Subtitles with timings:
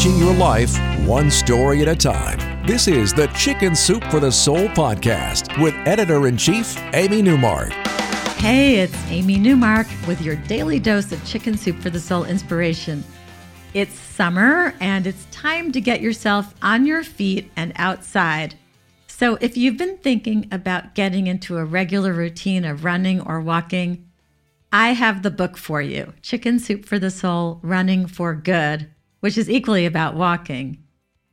[0.00, 2.66] changing your life one story at a time.
[2.66, 7.70] This is the Chicken Soup for the Soul podcast with editor in chief, Amy Newmark.
[8.38, 13.04] Hey, it's Amy Newmark with your daily dose of Chicken Soup for the Soul inspiration.
[13.74, 18.54] It's summer and it's time to get yourself on your feet and outside.
[19.06, 24.08] So, if you've been thinking about getting into a regular routine of running or walking,
[24.72, 28.88] I have the book for you Chicken Soup for the Soul Running for Good,
[29.20, 30.82] which is equally about walking.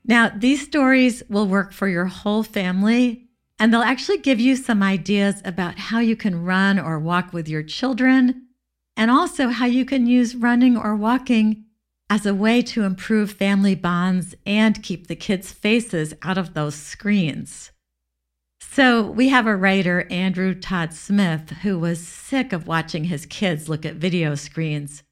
[0.05, 3.27] Now, these stories will work for your whole family,
[3.59, 7.49] and they'll actually give you some ideas about how you can run or walk with
[7.49, 8.47] your children,
[8.95, 11.65] and also how you can use running or walking
[12.09, 16.75] as a way to improve family bonds and keep the kids' faces out of those
[16.75, 17.71] screens.
[18.59, 23.67] So, we have a writer, Andrew Todd Smith, who was sick of watching his kids
[23.67, 25.03] look at video screens.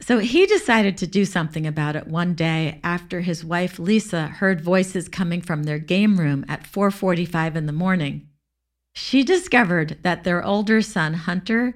[0.00, 4.60] So, he decided to do something about it one day after his wife Lisa heard
[4.60, 8.28] voices coming from their game room at 4:45 in the morning.
[8.94, 11.74] She discovered that their older son Hunter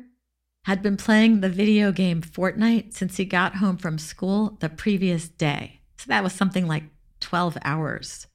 [0.65, 5.29] had been playing the video game Fortnite since he got home from school the previous
[5.29, 5.81] day.
[5.97, 6.85] So that was something like
[7.21, 8.27] 12 hours.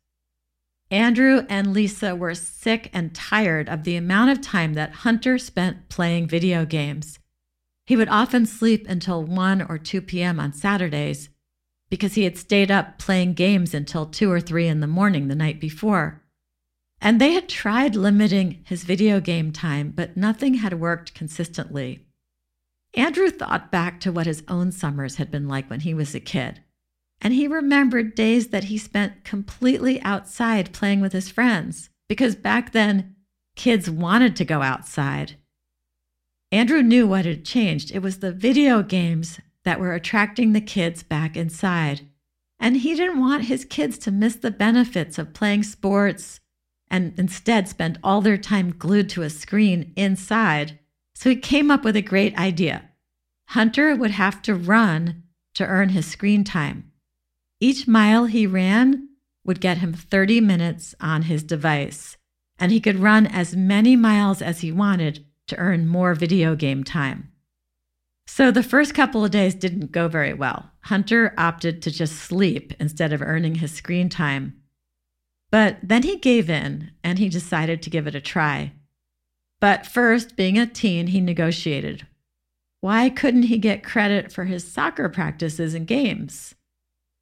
[0.89, 5.89] Andrew and Lisa were sick and tired of the amount of time that Hunter spent
[5.89, 7.19] playing video games.
[7.87, 10.41] He would often sleep until 1 or 2 p.m.
[10.41, 11.29] on Saturdays
[11.89, 15.35] because he had stayed up playing games until 2 or 3 in the morning the
[15.35, 16.21] night before.
[16.99, 22.05] And they had tried limiting his video game time, but nothing had worked consistently.
[22.93, 26.19] Andrew thought back to what his own summers had been like when he was a
[26.19, 26.59] kid.
[27.21, 32.73] And he remembered days that he spent completely outside playing with his friends, because back
[32.73, 33.15] then,
[33.55, 35.37] kids wanted to go outside.
[36.51, 37.91] Andrew knew what had changed.
[37.91, 42.07] It was the video games that were attracting the kids back inside.
[42.59, 46.39] And he didn't want his kids to miss the benefits of playing sports
[46.89, 50.79] and instead spend all their time glued to a screen inside.
[51.13, 52.89] So he came up with a great idea.
[53.47, 55.23] Hunter would have to run
[55.55, 56.91] to earn his screen time.
[57.59, 59.09] Each mile he ran
[59.43, 62.17] would get him 30 minutes on his device,
[62.59, 66.83] and he could run as many miles as he wanted to earn more video game
[66.83, 67.31] time.
[68.27, 70.71] So the first couple of days didn't go very well.
[70.81, 74.61] Hunter opted to just sleep instead of earning his screen time.
[75.49, 78.73] But then he gave in and he decided to give it a try.
[79.59, 82.05] But first, being a teen, he negotiated.
[82.81, 86.53] Why couldn't he get credit for his soccer practices and games?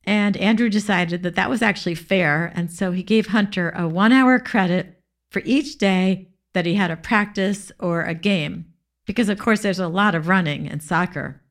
[0.04, 2.52] And Andrew decided that that was actually fair.
[2.56, 6.90] And so he gave Hunter a one hour credit for each day that he had
[6.90, 8.66] a practice or a game,
[9.06, 11.42] because of course there's a lot of running in soccer.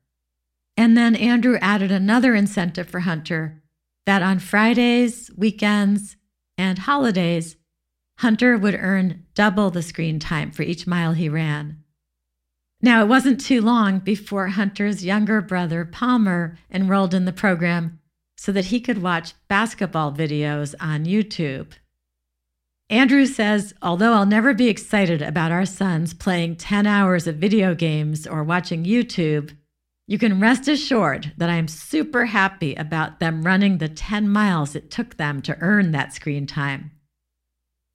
[0.75, 3.61] And then Andrew added another incentive for Hunter
[4.07, 6.17] that on Fridays, weekends,
[6.57, 7.55] and holidays,
[8.17, 11.83] Hunter would earn double the screen time for each mile he ran.
[12.81, 17.99] Now, it wasn't too long before Hunter's younger brother, Palmer, enrolled in the program
[18.37, 21.73] so that he could watch basketball videos on YouTube.
[22.89, 27.73] Andrew says, although I'll never be excited about our sons playing 10 hours of video
[27.73, 29.57] games or watching YouTube,
[30.07, 34.75] you can rest assured that I am super happy about them running the 10 miles
[34.75, 36.91] it took them to earn that screen time.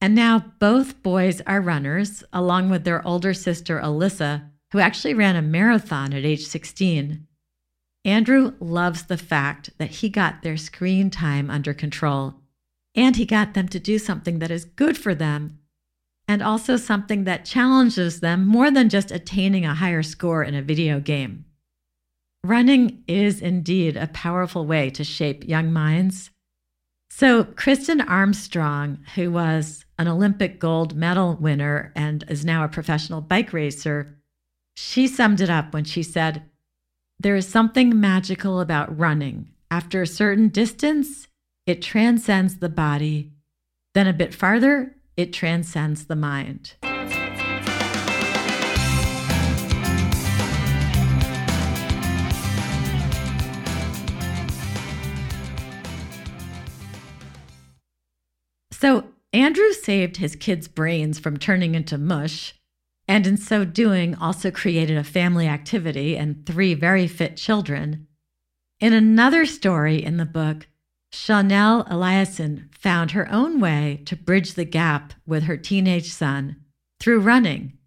[0.01, 5.37] And now both boys are runners, along with their older sister, Alyssa, who actually ran
[5.37, 7.29] a marathon at age 16.
[8.05, 12.40] Andrew loves the fact that he got their screen time under control
[12.95, 15.59] and he got them to do something that is good for them
[16.29, 20.63] and also something that challenges them more than just attaining a higher score in a
[20.63, 21.45] video game.
[22.45, 26.31] Running is indeed a powerful way to shape young minds.
[27.11, 33.21] So, Kristin Armstrong, who was an Olympic gold medal winner and is now a professional
[33.21, 34.17] bike racer,
[34.77, 36.45] she summed it up when she said,
[37.21, 39.51] there is something magical about running.
[39.71, 41.29] After a certain distance,
[41.67, 43.33] it transcends the body.
[43.95, 46.75] Then a bit farther, it transcends the mind.
[58.73, 62.55] So, Andrew saved his kids' brains from turning into mush
[63.11, 68.07] and in so doing also created a family activity and three very fit children.
[68.79, 70.69] In another story in the book,
[71.13, 76.57] Chanel Eliason found her own way to bridge the gap with her teenage son
[77.01, 77.79] through running.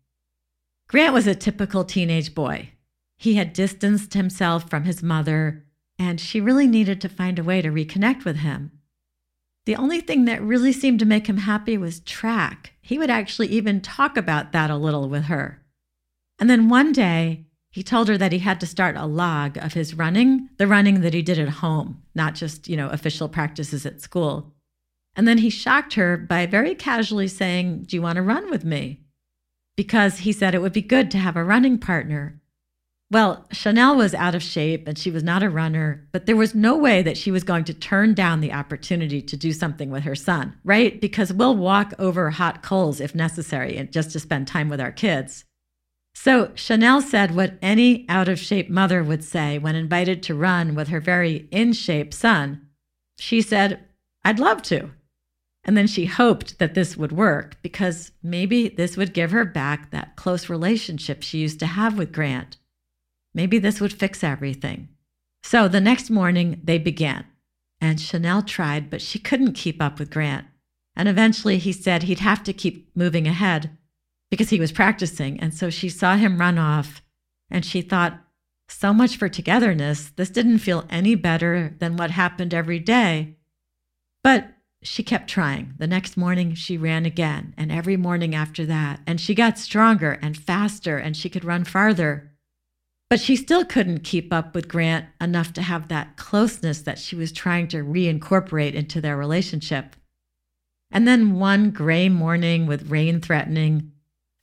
[0.88, 2.72] Grant was a typical teenage boy.
[3.18, 5.66] He had distanced himself from his mother
[5.98, 8.72] and she really needed to find a way to reconnect with him.
[9.66, 12.74] The only thing that really seemed to make him happy was track.
[12.82, 15.64] He would actually even talk about that a little with her.
[16.40, 19.74] And then one day, he told her that he had to start a log of
[19.74, 23.84] his running, the running that he did at home, not just, you know, official practices
[23.84, 24.54] at school.
[25.16, 28.64] And then he shocked her by very casually saying, Do you want to run with
[28.64, 29.02] me?
[29.76, 32.40] Because he said it would be good to have a running partner.
[33.10, 36.54] Well, Chanel was out of shape and she was not a runner, but there was
[36.54, 40.04] no way that she was going to turn down the opportunity to do something with
[40.04, 41.02] her son, right?
[41.02, 44.92] Because we'll walk over hot coals if necessary and just to spend time with our
[44.92, 45.46] kids.
[46.16, 50.76] So Chanel said what any out of shape mother would say when invited to run
[50.76, 52.68] with her very in shape son.
[53.18, 53.84] She said,
[54.24, 54.92] I'd love to.
[55.66, 59.92] And then she hoped that this would work because maybe this would give her back
[59.92, 62.58] that close relationship she used to have with Grant.
[63.34, 64.90] Maybe this would fix everything.
[65.42, 67.26] So the next morning, they began.
[67.82, 70.48] And Chanel tried, but she couldn't keep up with Grant.
[70.96, 73.78] And eventually he said he'd have to keep moving ahead
[74.34, 75.40] because he was practicing.
[75.40, 77.04] And so she saw him run off
[77.52, 78.20] and she thought,
[78.68, 80.10] so much for togetherness.
[80.10, 83.38] This didn't feel any better than what happened every day.
[84.24, 84.48] But
[84.82, 85.76] she kept trying.
[85.78, 89.02] The next morning, she ran again, and every morning after that.
[89.06, 92.32] And she got stronger and faster, and she could run farther.
[93.12, 97.16] But she still couldn't keep up with Grant enough to have that closeness that she
[97.16, 99.96] was trying to reincorporate into their relationship.
[100.90, 103.93] And then one gray morning with rain threatening,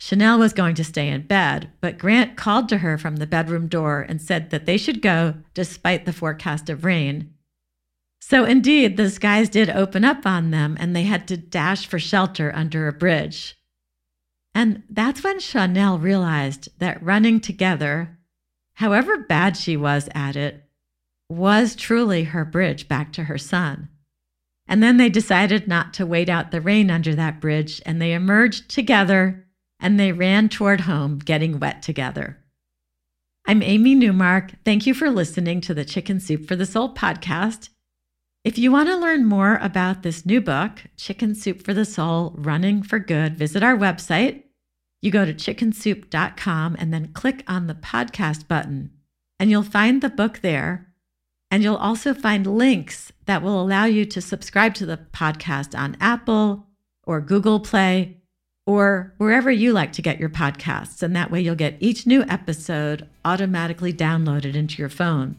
[0.03, 3.69] Chanel was going to stay in bed, but Grant called to her from the bedroom
[3.69, 7.35] door and said that they should go despite the forecast of rain.
[8.19, 11.99] So, indeed, the skies did open up on them and they had to dash for
[11.99, 13.59] shelter under a bridge.
[14.55, 18.19] And that's when Chanel realized that running together,
[18.75, 20.65] however bad she was at it,
[21.29, 23.91] was truly her bridge back to her son.
[24.67, 28.15] And then they decided not to wait out the rain under that bridge and they
[28.15, 29.47] emerged together
[29.81, 32.39] and they ran toward home, getting wet together.
[33.47, 34.53] I'm Amy Newmark.
[34.65, 37.71] Thank you for listening to the Chicken Soup for the Soul podcast.
[38.45, 42.35] If you want to learn more about this new book, Chicken Soup for the Soul
[42.37, 44.45] Running for Good, visit our website.
[45.03, 48.91] You go to chickensoup.com and then click on the podcast button,
[49.39, 50.87] and you'll find the book there.
[51.51, 55.97] And you'll also find links that will allow you to subscribe to the podcast on
[56.01, 56.67] Apple
[57.03, 58.20] or Google Play
[58.67, 61.03] or wherever you like to get your podcasts.
[61.03, 65.37] And that way you'll get each new episode automatically downloaded into your phone.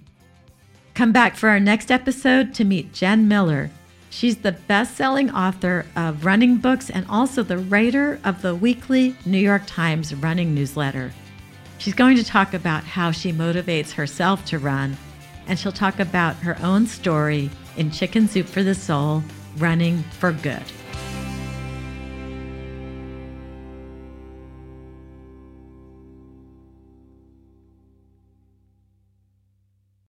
[0.94, 3.70] Come back for our next episode to meet Jen Miller.
[4.10, 9.16] She's the best selling author of running books and also the writer of the weekly
[9.26, 11.14] New York Times running newsletter.
[11.78, 14.98] She's going to talk about how she motivates herself to run,
[15.48, 19.24] and she'll talk about her own story in Chicken Soup for the Soul
[19.58, 20.64] Running for Good.